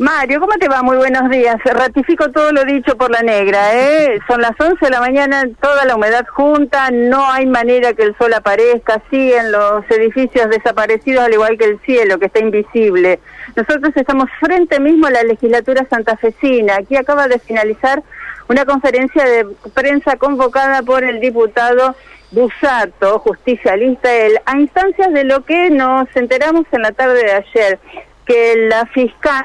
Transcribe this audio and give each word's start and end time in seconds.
Mario, 0.00 0.40
¿cómo 0.40 0.54
te 0.58 0.66
va? 0.66 0.82
Muy 0.82 0.96
buenos 0.96 1.28
días. 1.28 1.56
Ratifico 1.62 2.30
todo 2.30 2.52
lo 2.52 2.64
dicho 2.64 2.96
por 2.96 3.10
la 3.10 3.20
negra, 3.20 3.74
¿eh? 3.74 4.18
Son 4.26 4.40
las 4.40 4.58
11 4.58 4.82
de 4.82 4.90
la 4.90 4.98
mañana, 4.98 5.46
toda 5.60 5.84
la 5.84 5.94
humedad 5.94 6.26
junta, 6.26 6.90
no 6.90 7.30
hay 7.30 7.44
manera 7.44 7.92
que 7.92 8.04
el 8.04 8.16
sol 8.16 8.32
aparezca, 8.32 9.02
siguen 9.10 9.52
los 9.52 9.84
edificios 9.90 10.48
desaparecidos 10.48 11.22
al 11.22 11.34
igual 11.34 11.58
que 11.58 11.66
el 11.66 11.80
cielo, 11.80 12.18
que 12.18 12.26
está 12.26 12.38
invisible. 12.38 13.20
Nosotros 13.54 13.92
estamos 13.94 14.30
frente 14.40 14.80
mismo 14.80 15.06
a 15.06 15.10
la 15.10 15.22
legislatura 15.22 15.86
santafesina. 15.90 16.76
Aquí 16.76 16.96
acaba 16.96 17.28
de 17.28 17.38
finalizar 17.38 18.02
una 18.48 18.64
conferencia 18.64 19.22
de 19.26 19.48
prensa 19.74 20.16
convocada 20.16 20.80
por 20.82 21.04
el 21.04 21.20
diputado 21.20 21.94
Busato, 22.30 23.18
justicialista, 23.18 24.08
a 24.46 24.58
instancias 24.58 25.12
de 25.12 25.24
lo 25.24 25.44
que 25.44 25.68
nos 25.68 26.08
enteramos 26.16 26.64
en 26.72 26.80
la 26.80 26.92
tarde 26.92 27.22
de 27.22 27.32
ayer, 27.32 27.78
que 28.24 28.66
la 28.66 28.86
fiscal 28.86 29.44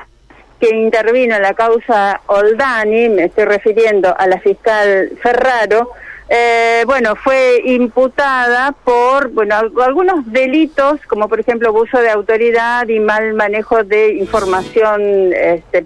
que 0.59 0.75
intervino 0.75 1.35
en 1.35 1.41
la 1.41 1.53
causa 1.53 2.21
Oldani, 2.27 3.09
me 3.09 3.25
estoy 3.25 3.45
refiriendo 3.45 4.15
a 4.17 4.27
la 4.27 4.39
fiscal 4.39 5.11
Ferraro, 5.21 5.91
eh, 6.27 6.83
bueno, 6.87 7.15
fue 7.15 7.61
imputada 7.65 8.71
por, 8.71 9.29
bueno, 9.29 9.55
algunos 9.55 10.25
delitos, 10.31 10.99
como 11.07 11.29
por 11.29 11.39
ejemplo 11.39 11.69
abuso 11.69 11.99
de 11.99 12.09
autoridad 12.09 12.87
y 12.87 12.99
mal 12.99 13.33
manejo 13.35 13.83
de 13.83 14.13
información 14.15 15.31
este, 15.33 15.85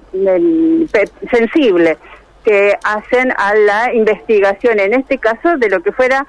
sensible 1.30 1.98
que 2.46 2.78
hacen 2.86 3.34
a 3.38 3.54
la 3.54 3.94
investigación, 3.94 4.80
en 4.80 4.94
este 4.94 5.18
caso, 5.18 5.58
de 5.58 5.70
lo 5.70 5.82
que 5.84 5.92
fuera 5.92 6.26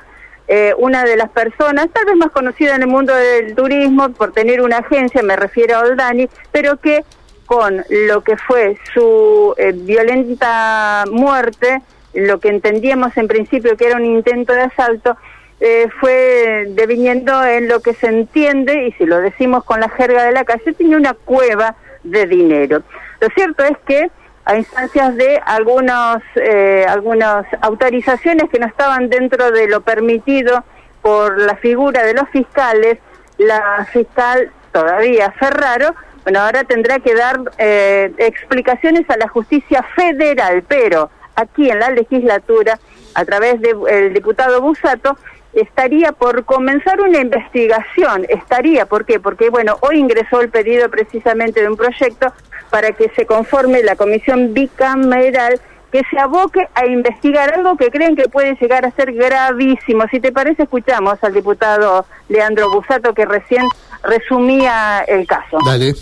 eh, 0.48 0.74
una 0.77 1.04
de 1.04 1.16
las 1.16 1.30
personas, 1.30 1.87
tal 1.93 2.07
vez 2.07 2.16
más 2.16 2.32
conocida 2.32 2.74
en 2.74 2.82
el 2.82 2.88
mundo 2.88 3.15
del 3.15 3.54
turismo 3.54 4.09
por 4.10 4.32
tener 4.32 4.60
una 4.60 4.79
agencia, 4.79 5.23
me 5.23 5.37
refiero 5.37 5.77
a 5.77 5.80
Oldani, 5.82 6.29
pero 6.51 6.79
que 6.79 7.04
con 7.50 7.84
lo 7.88 8.20
que 8.20 8.36
fue 8.36 8.78
su 8.95 9.56
eh, 9.59 9.72
violenta 9.74 11.02
muerte, 11.10 11.82
lo 12.14 12.38
que 12.38 12.48
entendíamos 12.48 13.16
en 13.16 13.26
principio 13.26 13.76
que 13.76 13.87
era 13.87 13.96
un 13.96 14.04
intento 14.04 14.52
de 14.52 14.62
asalto, 14.62 15.16
eh, 15.59 15.88
fue 15.98 16.66
deviniendo 16.68 17.45
en 17.45 17.66
lo 17.66 17.80
que 17.80 17.95
se 17.95 18.07
entiende, 18.07 18.87
y 18.87 18.92
si 18.92 19.04
lo 19.04 19.20
decimos 19.20 19.65
con 19.65 19.80
la 19.80 19.88
jerga 19.88 20.23
de 20.26 20.30
la 20.30 20.45
calle, 20.45 20.73
tenía 20.74 20.96
una 20.96 21.15
cueva 21.15 21.74
de 22.04 22.29
dinero. 22.29 22.84
Lo 23.20 23.29
cierto 23.30 23.64
es 23.64 23.76
que 23.85 24.12
a 24.45 24.57
instancias 24.57 25.16
de 25.16 25.40
algunos, 25.45 26.23
eh, 26.37 26.87
algunas 26.88 27.46
autorizaciones 27.62 28.48
que 28.48 28.60
no 28.60 28.66
estaban 28.66 29.09
dentro 29.09 29.51
de 29.51 29.66
lo 29.66 29.80
permitido 29.80 30.62
por 31.02 31.37
la 31.37 31.57
figura 31.57 32.04
de 32.04 32.14
los 32.14 32.29
fiscales, 32.29 32.98
la 33.38 33.88
fiscal 33.90 34.52
todavía 34.70 35.32
Ferraro 35.32 35.96
bueno, 36.24 36.40
ahora 36.40 36.65
tendrá 36.65 36.99
que 36.99 37.15
dar 37.15 37.40
eh, 37.59 38.13
explicaciones 38.18 39.09
a 39.09 39.16
la 39.16 39.29
justicia 39.29 39.82
federal, 39.95 40.63
pero 40.66 41.10
aquí 41.35 41.71
en 41.71 41.80
la 41.80 41.90
legislatura, 41.90 42.79
a 43.15 43.24
través 43.24 43.60
del 43.60 44.13
diputado 44.13 44.60
Busato, 44.60 45.16
estaría 45.52 46.13
por 46.13 46.45
comenzar 46.45 47.01
una 47.01 47.18
investigación. 47.18 48.26
Estaría, 48.29 48.87
¿por 48.87 49.04
qué? 49.04 49.18
Porque, 49.18 49.51
bueno, 49.51 49.79
hoy 49.80 49.98
ingresó 49.98 50.41
el 50.41 50.51
pedido 50.51 50.88
precisamente 50.91 51.60
de 51.60 51.68
un 51.68 51.76
proyecto 51.76 52.32
para 52.71 52.93
que 52.93 53.10
se 53.16 53.26
conforme 53.26 53.82
la 53.82 53.96
comisión 53.96 54.54
bicameral 54.54 55.60
que 55.91 56.02
se 56.09 56.18
aboque 56.21 56.68
a 56.74 56.87
investigar 56.87 57.52
algo 57.52 57.76
que 57.76 57.91
creen 57.91 58.15
que 58.15 58.29
puede 58.29 58.54
llegar 58.60 58.87
a 58.87 58.93
ser 58.93 59.13
gravísimo. 59.13 60.04
Si 60.10 60.21
te 60.21 60.30
parece, 60.30 60.63
escuchamos 60.63 61.23
al 61.23 61.35
diputado 61.35 62.07
Leandro 62.29 62.71
Busato 62.71 63.13
que 63.13 63.24
recién 63.26 63.65
resumía 64.03 65.00
el 65.06 65.26
caso. 65.26 65.59
Dale. 65.65 65.94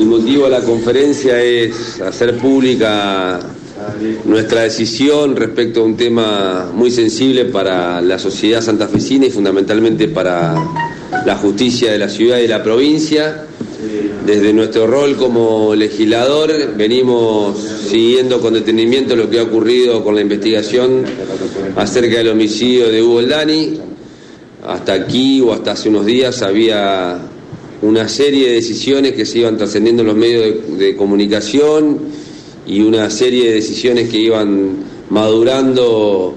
El 0.00 0.06
motivo 0.06 0.44
de 0.44 0.50
la 0.50 0.60
conferencia 0.60 1.40
es 1.40 2.00
hacer 2.00 2.36
pública 2.38 3.40
nuestra 4.24 4.62
decisión 4.62 5.36
respecto 5.36 5.80
a 5.80 5.84
un 5.84 5.96
tema 5.96 6.70
muy 6.74 6.90
sensible 6.90 7.46
para 7.46 8.00
la 8.00 8.18
sociedad 8.18 8.60
santafesina 8.60 9.26
y 9.26 9.30
fundamentalmente 9.30 10.08
para 10.08 10.54
la 11.24 11.36
justicia 11.36 11.92
de 11.92 11.98
la 11.98 12.08
ciudad 12.08 12.38
y 12.38 12.42
de 12.42 12.48
la 12.48 12.62
provincia. 12.62 13.44
Desde 14.26 14.52
nuestro 14.52 14.86
rol 14.86 15.16
como 15.16 15.74
legislador 15.74 16.74
venimos 16.76 17.58
siguiendo 17.58 18.40
con 18.40 18.54
detenimiento 18.54 19.16
lo 19.16 19.30
que 19.30 19.38
ha 19.38 19.44
ocurrido 19.44 20.04
con 20.04 20.14
la 20.14 20.20
investigación 20.20 21.04
acerca 21.76 22.18
del 22.18 22.28
homicidio 22.28 22.90
de 22.90 23.02
Hugo 23.02 23.20
Eldani. 23.20 23.87
Hasta 24.64 24.92
aquí 24.92 25.40
o 25.40 25.52
hasta 25.52 25.72
hace 25.72 25.88
unos 25.88 26.04
días 26.04 26.42
había 26.42 27.18
una 27.82 28.08
serie 28.08 28.48
de 28.48 28.54
decisiones 28.54 29.12
que 29.12 29.24
se 29.24 29.38
iban 29.38 29.56
trascendiendo 29.56 30.02
en 30.02 30.08
los 30.08 30.16
medios 30.16 30.78
de, 30.78 30.96
comunicación 30.96 31.98
y 32.66 32.80
una 32.80 33.08
serie 33.08 33.48
de 33.48 33.54
decisiones 33.54 34.08
que 34.08 34.18
iban 34.18 34.76
madurando 35.10 36.34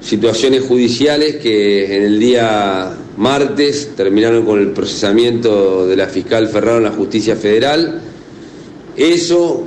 situaciones 0.00 0.62
judiciales 0.62 1.36
que 1.36 1.96
en 1.96 2.02
el 2.02 2.20
día 2.20 2.94
martes 3.16 3.92
terminaron 3.96 4.44
con 4.44 4.60
el 4.60 4.72
procesamiento 4.72 5.86
de 5.86 5.96
la 5.96 6.08
fiscal 6.08 6.48
Ferraro 6.48 6.78
en 6.78 6.84
la 6.84 6.92
justicia 6.92 7.36
federal. 7.36 8.02
Eso, 8.96 9.66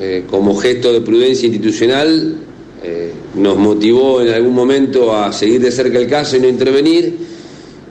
eh, 0.00 0.24
como 0.28 0.56
gesto 0.56 0.92
de 0.94 1.02
prudencia 1.02 1.46
institucional, 1.46 2.47
eh, 2.82 3.12
nos 3.34 3.56
motivó 3.56 4.20
en 4.20 4.28
algún 4.28 4.54
momento 4.54 5.14
a 5.14 5.32
seguir 5.32 5.60
de 5.60 5.72
cerca 5.72 5.98
el 5.98 6.06
caso 6.06 6.36
y 6.36 6.40
no 6.40 6.48
intervenir. 6.48 7.14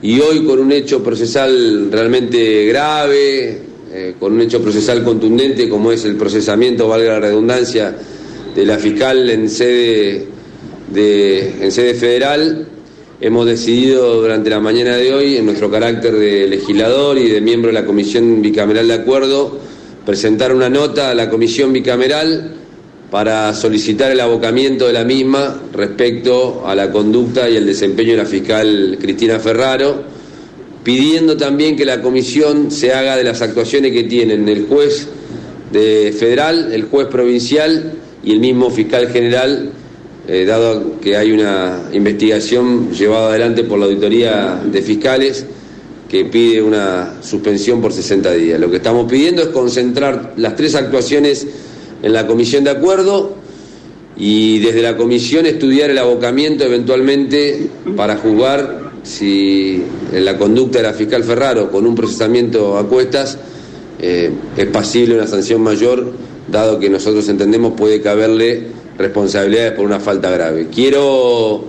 Y 0.00 0.20
hoy 0.20 0.44
con 0.44 0.60
un 0.60 0.72
hecho 0.72 1.02
procesal 1.02 1.90
realmente 1.90 2.66
grave, 2.66 3.58
eh, 3.92 4.14
con 4.18 4.32
un 4.32 4.40
hecho 4.40 4.62
procesal 4.62 5.02
contundente 5.02 5.68
como 5.68 5.92
es 5.92 6.04
el 6.04 6.16
procesamiento, 6.16 6.88
valga 6.88 7.14
la 7.14 7.20
redundancia, 7.20 7.96
de 8.54 8.66
la 8.66 8.78
fiscal 8.78 9.28
en 9.30 9.48
sede, 9.48 10.26
de, 10.92 11.64
en 11.64 11.70
sede 11.70 11.94
federal, 11.94 12.66
hemos 13.20 13.46
decidido 13.46 14.20
durante 14.20 14.50
la 14.50 14.60
mañana 14.60 14.96
de 14.96 15.12
hoy, 15.12 15.36
en 15.36 15.46
nuestro 15.46 15.70
carácter 15.70 16.14
de 16.14 16.46
legislador 16.48 17.18
y 17.18 17.28
de 17.28 17.40
miembro 17.40 17.68
de 17.68 17.74
la 17.74 17.84
Comisión 17.84 18.40
Bicameral 18.40 18.88
de 18.88 18.94
Acuerdo, 18.94 19.58
presentar 20.06 20.54
una 20.54 20.68
nota 20.68 21.10
a 21.10 21.14
la 21.14 21.28
Comisión 21.28 21.72
Bicameral 21.72 22.57
para 23.10 23.54
solicitar 23.54 24.12
el 24.12 24.20
abocamiento 24.20 24.86
de 24.86 24.92
la 24.92 25.04
misma 25.04 25.62
respecto 25.72 26.66
a 26.66 26.74
la 26.74 26.90
conducta 26.90 27.48
y 27.48 27.56
el 27.56 27.64
desempeño 27.64 28.12
de 28.12 28.18
la 28.18 28.26
fiscal 28.26 28.98
Cristina 29.00 29.38
Ferraro, 29.38 30.02
pidiendo 30.84 31.36
también 31.36 31.76
que 31.76 31.84
la 31.84 32.02
comisión 32.02 32.70
se 32.70 32.92
haga 32.92 33.16
de 33.16 33.24
las 33.24 33.40
actuaciones 33.40 33.92
que 33.92 34.04
tienen 34.04 34.48
el 34.48 34.66
juez 34.66 35.08
de 35.72 36.14
federal, 36.18 36.72
el 36.72 36.84
juez 36.84 37.08
provincial 37.08 37.92
y 38.22 38.32
el 38.32 38.40
mismo 38.40 38.70
fiscal 38.70 39.08
general, 39.08 39.70
eh, 40.26 40.44
dado 40.44 41.00
que 41.00 41.16
hay 41.16 41.32
una 41.32 41.88
investigación 41.92 42.92
llevada 42.92 43.30
adelante 43.30 43.64
por 43.64 43.78
la 43.78 43.86
auditoría 43.86 44.60
de 44.64 44.82
fiscales 44.82 45.46
que 46.08 46.26
pide 46.26 46.62
una 46.62 47.22
suspensión 47.22 47.80
por 47.80 47.92
60 47.92 48.32
días. 48.32 48.60
Lo 48.60 48.70
que 48.70 48.76
estamos 48.76 49.10
pidiendo 49.10 49.42
es 49.42 49.48
concentrar 49.48 50.34
las 50.36 50.56
tres 50.56 50.74
actuaciones 50.74 51.46
en 52.02 52.12
la 52.12 52.26
comisión 52.26 52.64
de 52.64 52.70
acuerdo 52.70 53.36
y 54.16 54.58
desde 54.58 54.82
la 54.82 54.96
comisión 54.96 55.46
estudiar 55.46 55.90
el 55.90 55.98
abocamiento 55.98 56.64
eventualmente 56.64 57.68
para 57.96 58.16
juzgar 58.16 58.90
si 59.02 59.82
en 60.12 60.24
la 60.24 60.36
conducta 60.36 60.78
de 60.78 60.84
la 60.84 60.92
fiscal 60.92 61.24
Ferraro 61.24 61.70
con 61.70 61.86
un 61.86 61.94
procesamiento 61.94 62.76
a 62.76 62.86
cuestas 62.86 63.38
eh, 64.00 64.30
es 64.56 64.66
pasible 64.66 65.14
una 65.14 65.26
sanción 65.26 65.60
mayor, 65.60 66.12
dado 66.50 66.78
que 66.78 66.88
nosotros 66.88 67.28
entendemos 67.28 67.74
puede 67.76 68.00
caberle 68.00 68.66
responsabilidades 68.96 69.72
por 69.72 69.86
una 69.86 69.98
falta 69.98 70.30
grave. 70.30 70.68
Quiero 70.72 71.64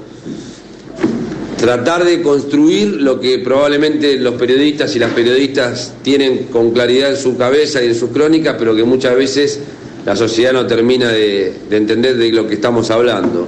tratar 1.58 2.06
de 2.06 2.22
construir 2.22 3.02
lo 3.02 3.20
que 3.20 3.40
probablemente 3.40 4.18
los 4.18 4.36
periodistas 4.36 4.96
y 4.96 5.00
las 5.00 5.12
periodistas 5.12 5.94
tienen 6.04 6.46
con 6.46 6.72
claridad 6.72 7.12
en 7.12 7.18
su 7.18 7.36
cabeza 7.36 7.84
y 7.84 7.88
en 7.88 7.96
sus 7.96 8.12
crónicas, 8.12 8.56
pero 8.58 8.76
que 8.76 8.84
muchas 8.84 9.16
veces 9.16 9.60
la 10.06 10.16
sociedad 10.16 10.54
no 10.54 10.66
termina 10.66 11.10
de, 11.10 11.54
entender 11.70 12.18
de 12.18 12.32
lo 12.32 12.48
que 12.48 12.56
estamos 12.56 12.90
hablando. 12.90 13.48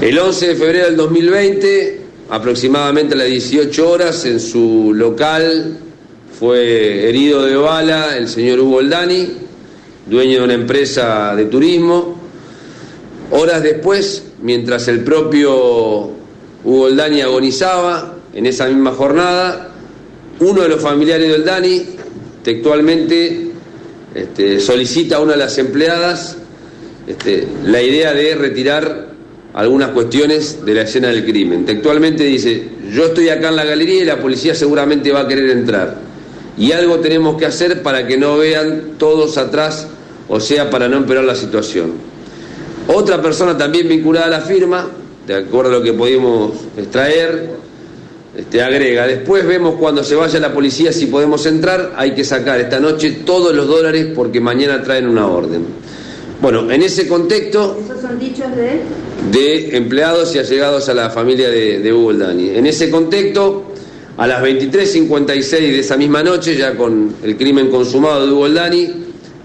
El 0.00 0.18
11 0.18 0.48
de 0.48 0.54
febrero 0.56 0.86
del 0.86 0.96
2020, 0.96 2.00
aproximadamente 2.30 3.14
a 3.14 3.18
las 3.18 3.28
18 3.28 3.88
horas, 3.90 4.24
en 4.24 4.40
su 4.40 4.92
local 4.94 5.78
fue 6.38 7.08
herido 7.08 7.44
de 7.44 7.56
bala 7.56 8.16
el 8.16 8.28
señor 8.28 8.60
Hugo 8.60 8.76
Oldani, 8.76 9.28
dueño 10.06 10.38
de 10.38 10.44
una 10.44 10.54
empresa 10.54 11.34
de 11.36 11.46
turismo. 11.46 12.20
Horas 13.30 13.62
después, 13.62 14.24
mientras 14.42 14.88
el 14.88 15.04
propio 15.04 15.52
Hugo 16.64 16.82
Oldani 16.84 17.20
agonizaba, 17.20 18.16
en 18.34 18.46
esa 18.46 18.66
misma 18.66 18.92
jornada, 18.92 19.70
uno 20.40 20.62
de 20.62 20.68
los 20.68 20.80
familiares 20.80 21.28
de 21.28 21.34
Oldani 21.34 21.82
textualmente 22.42 23.51
este, 24.14 24.60
solicita 24.60 25.16
a 25.16 25.20
una 25.20 25.32
de 25.32 25.38
las 25.38 25.56
empleadas 25.58 26.36
este, 27.06 27.48
la 27.64 27.82
idea 27.82 28.12
de 28.12 28.34
retirar 28.34 29.08
algunas 29.54 29.90
cuestiones 29.90 30.64
de 30.64 30.74
la 30.74 30.82
escena 30.82 31.08
del 31.08 31.24
crimen. 31.24 31.66
Textualmente 31.66 32.24
dice, 32.24 32.70
yo 32.92 33.06
estoy 33.06 33.28
acá 33.28 33.48
en 33.48 33.56
la 33.56 33.64
galería 33.64 34.02
y 34.02 34.04
la 34.04 34.20
policía 34.20 34.54
seguramente 34.54 35.12
va 35.12 35.20
a 35.20 35.28
querer 35.28 35.50
entrar. 35.50 36.12
y 36.56 36.72
algo 36.72 37.00
tenemos 37.00 37.38
que 37.38 37.46
hacer 37.46 37.82
para 37.82 38.06
que 38.06 38.18
no 38.18 38.36
vean 38.36 38.92
todos 38.98 39.38
atrás, 39.38 39.88
o 40.28 40.38
sea, 40.38 40.68
para 40.68 40.86
no 40.86 40.98
empeorar 40.98 41.24
la 41.24 41.34
situación. 41.34 41.92
Otra 42.88 43.22
persona 43.22 43.56
también 43.56 43.88
vinculada 43.88 44.26
a 44.26 44.30
la 44.30 44.40
firma, 44.42 44.88
de 45.26 45.34
acuerdo 45.34 45.70
a 45.70 45.78
lo 45.78 45.82
que 45.82 45.94
pudimos 45.94 46.52
extraer, 46.76 47.50
este, 48.36 48.62
agrega, 48.62 49.06
después 49.06 49.46
vemos 49.46 49.74
cuando 49.74 50.02
se 50.02 50.14
vaya 50.14 50.40
la 50.40 50.54
policía 50.54 50.90
si 50.90 51.06
podemos 51.06 51.44
entrar, 51.44 51.92
hay 51.96 52.14
que 52.14 52.24
sacar 52.24 52.58
esta 52.60 52.80
noche 52.80 53.18
todos 53.26 53.54
los 53.54 53.66
dólares 53.66 54.08
porque 54.14 54.40
mañana 54.40 54.82
traen 54.82 55.06
una 55.06 55.26
orden. 55.26 55.62
Bueno, 56.40 56.70
en 56.70 56.82
ese 56.82 57.06
contexto... 57.06 57.78
¿Esos 57.84 58.00
son 58.00 58.18
dichos 58.18 58.46
de...? 58.56 58.80
De 59.30 59.76
empleados 59.76 60.34
y 60.34 60.38
allegados 60.38 60.88
a 60.88 60.94
la 60.94 61.10
familia 61.10 61.50
de, 61.50 61.80
de 61.80 61.92
Hugo 61.92 62.14
Dani. 62.14 62.50
En 62.50 62.66
ese 62.66 62.90
contexto, 62.90 63.64
a 64.16 64.26
las 64.26 64.42
23.56 64.42 65.50
de 65.50 65.78
esa 65.78 65.96
misma 65.98 66.22
noche, 66.22 66.56
ya 66.56 66.74
con 66.74 67.14
el 67.22 67.36
crimen 67.36 67.70
consumado 67.70 68.26
de 68.26 68.32
Hugo 68.32 68.48
Dani, 68.48 68.88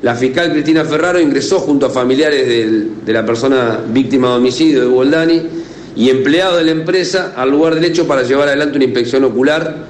la 0.01 0.15
fiscal 0.15 0.51
Cristina 0.51 0.85
Ferraro 0.85 1.19
ingresó 1.19 1.59
junto 1.59 1.87
a 1.87 1.89
familiares 1.89 2.47
de 3.05 3.13
la 3.13 3.25
persona 3.25 3.81
víctima 3.89 4.29
de 4.29 4.35
homicidio 4.35 4.81
de 4.81 4.87
Hugo 4.87 5.05
Dani 5.05 5.41
y 5.97 6.11
empleado 6.11 6.57
de 6.57 6.63
la 6.63 6.71
empresa 6.71 7.33
al 7.35 7.49
lugar 7.49 7.73
del 7.73 7.85
hecho 7.85 8.07
para 8.07 8.21
llevar 8.21 8.47
adelante 8.47 8.75
una 8.75 8.85
inspección 8.85 9.23
ocular, 9.23 9.87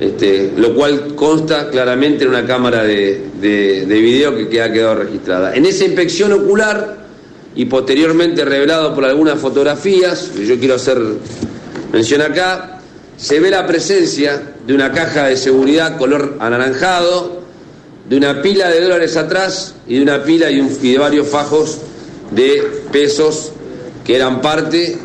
este, 0.00 0.52
lo 0.56 0.74
cual 0.74 1.14
consta 1.14 1.68
claramente 1.68 2.24
en 2.24 2.30
una 2.30 2.46
cámara 2.46 2.82
de, 2.82 3.26
de, 3.38 4.00
video 4.00 4.48
que, 4.48 4.62
ha 4.62 4.72
quedado 4.72 4.94
registrada. 4.94 5.54
En 5.54 5.66
esa 5.66 5.84
inspección 5.84 6.32
ocular 6.32 6.96
y 7.54 7.66
posteriormente 7.66 8.42
revelado 8.42 8.94
por 8.94 9.04
algunas 9.04 9.38
fotografías, 9.38 10.30
que 10.34 10.46
yo 10.46 10.58
quiero 10.58 10.76
hacer 10.76 10.98
mención 11.92 12.22
acá, 12.22 12.80
se 13.18 13.38
ve 13.38 13.50
la 13.50 13.66
presencia 13.66 14.54
de 14.66 14.74
una 14.74 14.92
caja 14.92 15.26
de 15.26 15.36
seguridad 15.36 15.98
color 15.98 16.36
anaranjado, 16.40 17.42
de 18.08 18.16
una 18.16 18.40
pila 18.40 18.70
de 18.70 18.80
dólares 18.80 19.14
atrás 19.18 19.74
y 19.86 19.96
de 19.96 20.02
una 20.04 20.22
pila 20.22 20.50
y 20.50 20.62
de 20.62 20.98
varios 20.98 21.28
fajos 21.28 21.80
de 22.30 22.62
pesos 22.90 23.52
que 24.06 24.16
eran 24.16 24.40
parte 24.40 24.96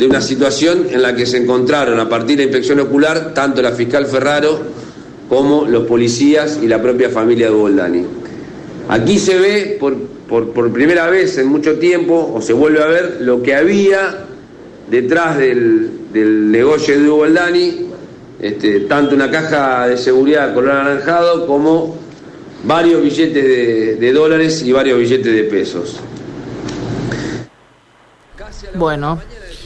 de 0.00 0.06
una 0.06 0.22
situación 0.22 0.86
en 0.90 1.02
la 1.02 1.14
que 1.14 1.26
se 1.26 1.36
encontraron 1.36 2.00
a 2.00 2.08
partir 2.08 2.38
de 2.38 2.44
la 2.44 2.48
inspección 2.48 2.80
ocular 2.80 3.34
tanto 3.34 3.60
la 3.60 3.72
fiscal 3.72 4.06
Ferraro 4.06 4.58
como 5.28 5.66
los 5.66 5.86
policías 5.86 6.58
y 6.62 6.66
la 6.68 6.80
propia 6.80 7.10
familia 7.10 7.48
de 7.48 7.52
Boldani. 7.52 8.06
Aquí 8.88 9.18
se 9.18 9.38
ve 9.38 9.76
por, 9.78 9.94
por, 10.26 10.72
primera 10.72 11.10
vez 11.10 11.36
en 11.36 11.48
mucho 11.48 11.78
tiempo, 11.78 12.32
o 12.34 12.40
se 12.40 12.54
vuelve 12.54 12.82
a 12.82 12.86
ver, 12.86 13.18
lo 13.20 13.42
que 13.42 13.54
había 13.54 14.24
detrás 14.90 15.36
del, 15.36 15.90
del 16.10 16.50
negocio 16.50 16.98
de 16.98 17.06
Hugo 17.06 17.26
este, 18.40 18.80
tanto 18.80 19.14
una 19.14 19.30
caja 19.30 19.86
de 19.86 19.98
seguridad 19.98 20.54
color 20.54 20.76
anaranjado 20.76 21.46
como 21.46 21.98
varios 22.64 23.02
billetes 23.02 23.44
de, 23.44 23.96
de 23.96 24.12
dólares 24.14 24.62
y 24.62 24.72
varios 24.72 24.98
billetes 24.98 25.34
de 25.34 25.44
pesos. 25.44 26.00
Bueno, 28.74 29.18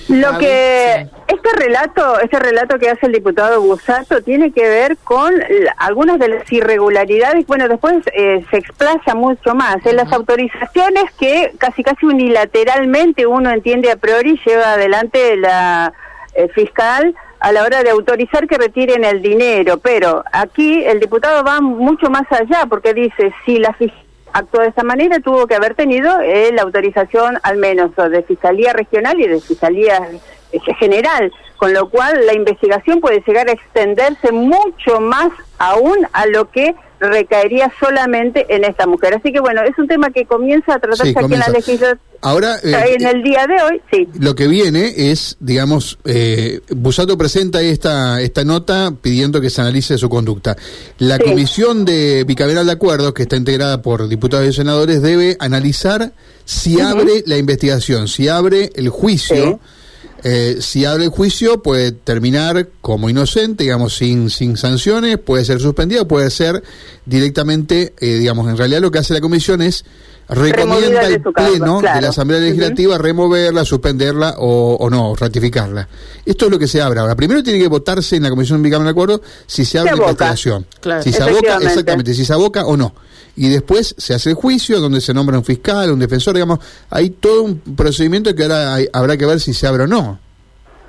lo 0.09 0.39
que 0.39 1.09
este 1.27 1.53
relato, 1.57 2.21
este 2.21 2.39
relato 2.39 2.79
que 2.79 2.91
hace 2.91 3.07
el 3.07 3.13
diputado 3.13 3.61
Busato 3.63 4.23
tiene 4.23 4.53
que 4.53 4.69
ver 4.69 4.97
con 4.99 5.33
algunas 5.77 6.19
de 6.19 6.29
las 6.29 6.53
irregularidades. 6.53 7.47
Bueno, 7.47 7.69
después 7.69 7.97
eh, 8.13 8.45
se 8.51 8.59
explaza 8.59 9.15
mucho 9.15 9.55
más 9.55 9.85
en 9.87 9.97
las 9.97 10.13
autorizaciones 10.13 11.05
que 11.19 11.53
casi 11.59 11.83
casi 11.83 12.07
unilateralmente 12.07 13.27
uno 13.27 13.51
entiende 13.51 13.91
a 13.91 13.97
priori 13.97 14.39
lleva 14.45 14.75
adelante 14.75 15.37
la 15.37 15.93
eh, 16.35 16.49
fiscal 16.49 17.15
a 17.41 17.53
la 17.53 17.63
hora 17.63 17.83
de 17.83 17.91
autorizar 17.91 18.47
que 18.47 18.57
retiren 18.57 19.05
el 19.05 19.23
dinero. 19.23 19.79
Pero 19.79 20.25
aquí 20.33 20.85
el 20.85 21.01
diputado 21.01 21.45
va 21.45 21.61
mucho 21.61 22.11
más 22.11 22.31
allá 22.31 22.67
porque 22.69 22.95
dice 22.95 23.33
si 23.45 23.59
la 23.59 23.73
fiscal 23.75 24.04
actuó 24.35 24.61
de 24.61 24.69
esa 24.69 24.83
manera, 24.83 25.21
tuvo 25.21 25.47
que 25.47 25.55
haber 25.55 25.75
tenido 25.75 26.21
eh, 26.21 26.51
la 26.53 26.63
autorización 26.63 27.39
al 27.43 27.57
menos 27.57 27.93
de 27.97 28.23
Fiscalía 28.25 28.73
Regional 28.73 29.19
y 29.21 29.29
de 29.29 29.41
Fiscalía 29.41 30.11
General, 30.79 31.33
con 31.57 31.73
lo 31.73 31.89
cual 31.89 32.27
la 32.27 32.35
investigación 32.35 33.01
puede 33.01 33.23
llegar 33.27 33.49
a 33.49 33.53
extenderse 33.53 34.33
mucho 34.33 35.01
más 35.01 35.31
aún 35.59 35.97
a 36.13 36.27
lo 36.27 36.51
que 36.51 36.75
recaería 37.01 37.73
solamente 37.81 38.47
en 38.55 38.65
esta 38.65 38.87
mujer. 38.87 39.15
Así 39.15 39.33
que 39.33 39.41
bueno, 39.41 39.63
es 39.63 39.77
un 39.79 39.89
tema 39.89 40.11
que 40.11 40.25
comienza 40.25 40.75
a 40.75 40.79
tratarse 40.79 41.15
aquí 41.17 41.35
en 41.35 41.41
la 41.41 41.49
legislatura. 41.49 42.01
Ahora, 42.21 42.57
eh, 42.63 42.97
en 42.99 43.07
el 43.07 43.23
día 43.23 43.47
de 43.47 43.63
hoy, 43.63 43.83
sí. 43.93 44.09
Lo 44.19 44.35
que 44.35 44.49
viene 44.49 44.95
es, 44.97 45.37
digamos, 45.41 45.99
eh, 46.07 46.61
Busato 46.71 47.19
presenta 47.19 47.61
esta, 47.61 48.23
esta 48.23 48.45
nota 48.45 48.95
pidiendo 48.99 49.43
que 49.43 49.51
se 49.51 49.61
analice 49.61 49.99
su 49.99 50.09
conducta. 50.09 50.57
La 50.99 51.19
Comisión 51.19 51.85
de 51.85 52.25
Bicameral 52.25 52.65
de 52.65 52.73
Acuerdos, 52.73 53.13
que 53.13 53.25
está 53.25 53.37
integrada 53.37 53.83
por 53.83 54.09
diputados 54.09 54.49
y 54.49 54.55
senadores, 54.55 55.03
debe 55.03 55.37
analizar 55.39 56.13
si 56.47 56.81
abre 56.81 57.25
la 57.27 57.37
investigación, 57.37 58.09
si 58.09 58.29
abre 58.29 58.71
el 58.75 58.89
juicio. 58.89 59.61
Eh, 60.27 60.57
si 60.61 60.87
abre 60.87 61.05
el 61.05 61.11
juicio, 61.11 61.63
puede 61.63 61.93
terminar 61.93 62.69
como 62.81 63.11
inocente, 63.11 63.65
digamos, 63.65 63.95
sin, 63.95 64.31
sin 64.31 64.57
sanciones, 64.57 65.19
puede 65.19 65.45
ser 65.45 65.61
suspendido, 65.61 66.09
puede 66.09 66.31
ser 66.31 66.63
directamente, 67.05 67.93
eh, 68.01 68.15
digamos, 68.15 68.49
en 68.49 68.57
realidad 68.57 68.81
lo 68.81 68.91
que 68.91 69.01
hace 69.01 69.13
la 69.13 69.21
comisión 69.21 69.61
es 69.61 69.85
recomienda 70.27 71.01
al 71.01 71.21
Pleno 71.21 71.83
de 71.83 72.01
la 72.01 72.09
Asamblea 72.09 72.41
Legislativa 72.41 72.97
removerla, 72.97 73.67
suspenderla 73.67 74.37
o, 74.39 74.89
no, 74.91 75.15
ratificarla. 75.15 75.87
Esto 76.25 76.47
es 76.47 76.51
lo 76.51 76.59
que 76.59 76.69
se 76.69 76.81
abre 76.81 77.01
ahora. 77.01 77.15
Primero 77.15 77.43
tiene 77.43 77.59
que 77.59 77.69
votarse 77.69 78.17
en 78.17 78.23
la 78.23 78.31
Comisión 78.31 78.63
Bicameral 78.63 78.87
de 78.87 78.91
Acuerdo 78.93 79.23
si 79.47 79.67
se 79.67 79.79
abre 79.79 79.91
la 79.91 79.99
investigación. 79.99 80.67
Si 81.03 81.13
se 81.13 81.23
aboca, 81.23 81.59
exactamente, 81.59 82.15
si 82.15 82.25
se 82.25 82.33
aboca 82.33 82.65
o 82.65 82.79
no. 82.79 82.95
Y 83.37 83.49
después 83.49 83.95
se 83.99 84.15
hace 84.15 84.31
el 84.31 84.37
juicio 84.37 84.81
donde 84.81 85.01
se 85.01 85.13
nombra 85.13 85.39
un 85.39 85.45
fiscal, 85.45 85.91
un 85.91 85.99
defensor, 85.99 86.35
digamos, 86.35 86.61
hay 86.91 87.11
todo 87.11 87.43
un 87.43 87.59
procedimiento 87.59 88.35
que 88.35 88.45
ahora 88.45 88.77
habrá 88.93 89.17
que 89.17 89.27
ver 89.27 89.41
si 89.41 89.53
se 89.53 89.67
abre 89.67 89.85
o 89.85 89.87
no. 89.87 90.19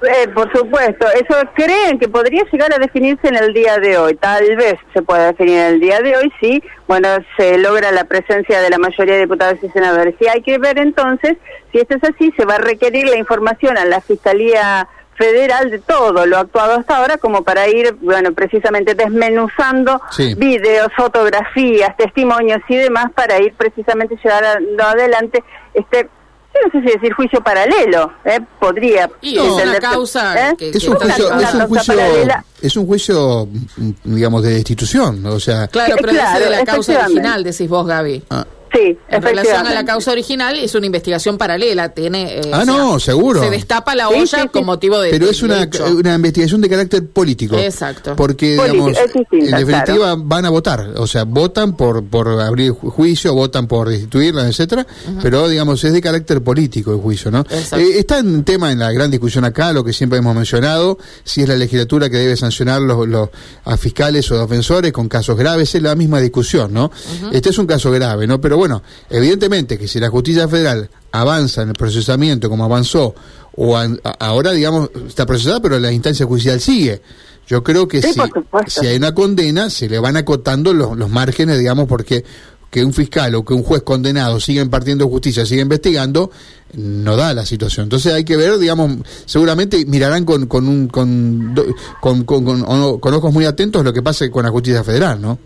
Eh, 0.02 0.28
por 0.28 0.52
supuesto, 0.52 1.08
eso 1.14 1.36
creen 1.56 1.98
que 1.98 2.08
podría 2.08 2.44
llegar 2.52 2.72
a 2.74 2.78
definirse 2.78 3.28
en 3.28 3.36
el 3.36 3.54
día 3.54 3.78
de 3.78 3.98
hoy. 3.98 4.16
Tal 4.16 4.56
vez 4.56 4.76
se 4.94 5.02
pueda 5.02 5.28
definir 5.28 5.58
en 5.58 5.74
el 5.76 5.80
día 5.80 6.00
de 6.00 6.18
hoy 6.18 6.32
si, 6.40 6.62
bueno, 6.88 7.08
se 7.38 7.58
logra 7.58 7.92
la 7.92 8.04
presencia 8.04 8.62
de 8.62 8.70
la 8.70 8.78
mayoría 8.78 9.16
de 9.16 9.22
diputados 9.22 9.58
y 9.64 9.70
senadores. 9.70 10.14
Si 10.20 10.28
hay 10.28 10.42
que 10.42 10.58
ver 10.58 10.78
entonces, 10.78 11.38
si 11.72 11.80
esto 11.80 11.96
es 11.96 12.04
así, 12.04 12.32
se 12.38 12.46
va 12.46 12.56
a 12.56 12.60
requerir 12.60 13.08
la 13.08 13.18
información 13.18 13.78
a 13.78 13.86
la 13.86 14.02
Fiscalía 14.02 14.88
Federal 15.16 15.72
de 15.72 15.80
todo 15.80 16.26
lo 16.26 16.38
actuado 16.38 16.74
hasta 16.74 16.98
ahora 16.98 17.18
como 17.18 17.44
para 17.44 17.68
ir, 17.70 17.96
bueno, 18.02 18.34
precisamente 18.34 18.96
desmenuzando 18.96 20.02
videos, 20.38 20.90
fotografías, 20.96 21.96
testimonios 21.98 22.62
y 22.68 22.76
demás 22.76 23.12
para 23.16 23.42
ir 23.42 23.54
precisamente 23.54 24.18
llevando 24.22 24.84
adelante 24.84 25.44
este 25.74 26.10
no 26.64 26.72
sé 26.72 26.88
si 26.88 26.94
decir 26.94 27.14
juicio 27.14 27.42
paralelo, 27.42 28.14
¿eh? 28.24 28.40
podría. 28.60 29.10
Y 29.22 29.38
es 29.38 29.42
una 29.42 29.78
causa. 29.80 30.52
¿eh? 30.52 30.56
es, 30.60 30.88
un 30.88 30.96
juicio, 30.96 31.30
es, 32.62 32.78
un 32.78 32.88
juicio, 32.88 33.48
digamos, 34.04 34.42
de 34.44 34.58
institución, 34.58 35.26
o 35.26 35.40
sea. 35.40 35.68
Claro, 35.68 35.96
pero 36.00 36.14
claro, 36.14 36.46
de 36.46 36.50
la 36.50 36.64
causa 36.64 37.06
original, 37.06 37.44
decís 37.44 37.68
vos, 37.68 37.86
Gaby. 37.86 38.24
Ah. 38.30 38.46
Sí, 38.86 38.98
en 39.10 39.22
relación 39.22 39.66
a 39.66 39.74
la 39.74 39.86
causa 39.86 40.12
original 40.12 40.58
es 40.60 40.76
una 40.76 40.86
investigación 40.86 41.38
paralela, 41.38 41.90
tiene 41.90 42.40
eh, 42.40 42.52
Ah, 42.52 42.64
no, 42.66 43.00
seguro. 43.00 43.42
Se 43.42 43.50
destapa 43.50 43.96
la 43.96 44.10
olla 44.10 44.48
con 44.48 44.66
motivo 44.66 45.00
de 45.00 45.10
Pero 45.10 45.30
es 45.30 45.42
una, 45.42 45.68
una 45.98 46.16
investigación 46.16 46.62
de 46.62 46.70
carácter 46.70 47.08
político. 47.08 47.58
Exacto. 47.58 48.16
Porque 48.16 48.52
digamos, 48.52 48.98
en 49.32 49.52
definitiva 49.52 50.16
van 50.18 50.46
a 50.46 50.50
votar, 50.50 50.94
o 50.98 51.08
sea, 51.08 51.24
votan 51.24 51.76
por 51.76 52.04
por 52.04 52.28
abrir 52.42 52.72
juicio, 52.72 53.34
votan 53.34 53.68
por 53.68 53.90
destituirla, 53.90 54.48
etcétera, 54.48 54.86
pero 55.22 55.48
digamos 55.48 55.84
es 55.84 55.94
de 55.94 56.02
carácter 56.02 56.44
político 56.44 56.92
el 56.92 57.00
juicio, 57.00 57.32
¿no? 57.32 57.46
Eh, 57.50 57.98
está 57.98 58.20
en 58.20 58.44
tema 58.44 58.72
en 58.72 58.80
la 58.80 58.92
gran 58.92 59.10
discusión 59.10 59.46
acá 59.46 59.74
lo 59.74 59.84
que 59.84 59.94
siempre 59.94 60.20
hemos 60.20 60.36
mencionado, 60.36 60.98
si 61.24 61.42
es 61.42 61.50
la 61.50 61.56
legislatura 61.56 62.10
que 62.10 62.18
debe 62.18 62.36
sancionar 62.36 62.82
los, 62.82 63.08
los 63.08 63.30
a 63.64 63.78
fiscales 63.78 64.30
o 64.32 64.40
defensores 64.40 64.92
con 64.92 65.08
casos 65.08 65.38
graves, 65.38 65.74
es 65.74 65.82
la 65.82 65.96
misma 65.96 66.20
discusión, 66.20 66.74
¿no? 66.74 66.92
Este 67.32 67.50
es 67.50 67.58
un 67.58 67.66
caso 67.66 67.92
grave, 67.92 68.28
¿no? 68.28 68.40
Pero 68.40 68.58
bueno, 68.58 68.75
evidentemente 69.10 69.78
que 69.78 69.88
si 69.88 70.00
la 70.00 70.10
justicia 70.10 70.48
federal 70.48 70.90
avanza 71.12 71.62
en 71.62 71.70
el 71.70 71.76
procesamiento 71.76 72.50
como 72.50 72.66
avanzó, 72.66 73.16
o 73.58 73.78
ahora, 74.20 74.52
digamos, 74.52 74.90
está 75.08 75.26
procesada, 75.26 75.62
pero 75.62 75.80
la 75.80 75.92
instancia 75.92 76.26
judicial 76.26 76.60
sigue. 76.60 77.02
Yo 77.48 77.64
creo 77.64 77.88
que 77.88 78.02
si, 78.02 78.20
si, 78.68 78.88
hay 78.88 78.98
una 78.98 79.14
condena, 79.14 79.70
se 79.70 79.88
le 79.88 80.00
van 80.00 80.18
acotando 80.18 80.74
los, 80.74 80.98
los 80.98 81.10
márgenes, 81.10 81.60
digamos, 81.60 81.88
porque 81.88 82.26
que 82.76 82.84
un 82.84 82.92
fiscal 82.92 83.34
o 83.36 83.46
que 83.46 83.54
un 83.54 83.64
juez 83.64 83.84
condenado 83.84 84.40
siga 84.40 84.62
impartiendo 84.62 85.08
justicia, 85.08 85.46
siga 85.46 85.62
investigando, 85.62 86.30
no 86.74 87.16
da 87.16 87.34
la 87.34 87.46
situación. 87.46 87.86
Entonces 87.86 88.14
hay 88.14 88.26
que 88.26 88.36
ver, 88.36 88.58
digamos, 88.58 88.98
seguramente 89.26 89.86
mirarán 89.86 90.26
con 90.26 90.48
con, 90.48 90.68
un, 90.68 90.88
con, 90.88 91.56
con, 92.02 92.24
con, 92.24 93.00
con 93.00 93.14
ojos 93.14 93.34
muy 93.34 93.46
atentos 93.46 93.84
lo 93.86 93.94
que 93.94 94.02
pase 94.02 94.30
con 94.30 94.44
la 94.44 94.52
justicia 94.52 94.84
federal, 94.84 95.22
¿no? 95.22 95.40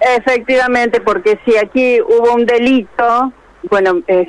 Efectivamente, 0.00 1.00
porque 1.00 1.38
si 1.44 1.56
aquí 1.56 2.00
hubo 2.00 2.34
un 2.34 2.46
delito 2.46 3.32
bueno, 3.68 4.00
eh, 4.06 4.26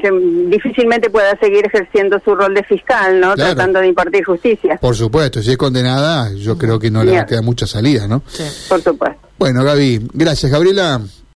difícilmente 0.50 1.10
pueda 1.10 1.38
seguir 1.40 1.66
ejerciendo 1.66 2.20
su 2.24 2.34
rol 2.36 2.54
de 2.54 2.64
fiscal, 2.64 3.20
¿no? 3.20 3.36
Tratando 3.36 3.80
de 3.80 3.88
impartir 3.88 4.24
justicia. 4.24 4.78
Por 4.78 4.96
supuesto, 4.96 5.42
si 5.42 5.52
es 5.52 5.58
condenada, 5.58 6.34
yo 6.34 6.58
creo 6.58 6.80
que 6.80 6.90
no 6.90 7.04
le 7.04 7.26
queda 7.26 7.42
mucha 7.42 7.68
salida, 7.68 8.08
¿no? 8.08 8.24
Sí. 8.28 8.44
Por 8.68 8.82
supuesto. 8.82 9.20
Bueno, 9.38 9.64
Gaby, 9.64 10.10
gracias, 10.14 10.52
Gabriela. 10.52 11.02